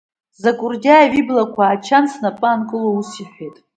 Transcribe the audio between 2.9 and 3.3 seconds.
ус